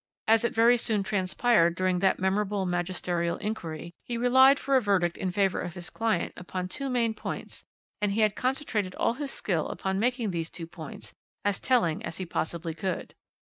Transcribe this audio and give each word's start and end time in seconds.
As 0.27 0.43
it 0.43 0.55
very 0.55 0.77
soon 0.77 1.03
transpired 1.03 1.75
during 1.75 1.99
that 1.99 2.17
memorable 2.17 2.65
magisterial 2.65 3.37
inquiry, 3.37 3.93
he 4.03 4.17
relied 4.17 4.57
for 4.57 4.75
a 4.75 4.81
verdict 4.81 5.15
in 5.15 5.29
favour 5.31 5.61
of 5.61 5.75
his 5.75 5.91
client 5.91 6.33
upon 6.35 6.67
two 6.67 6.89
main 6.89 7.13
points, 7.13 7.65
and 8.01 8.11
he 8.13 8.21
had 8.21 8.35
concentrated 8.35 8.95
all 8.95 9.13
his 9.13 9.29
skill 9.29 9.67
upon 9.67 9.99
making 9.99 10.31
these 10.31 10.49
two 10.49 10.65
points 10.65 11.13
as 11.45 11.59
telling 11.59 12.03
as 12.03 12.17
he 12.17 12.25
possibly 12.25 12.73
could. 12.73 13.13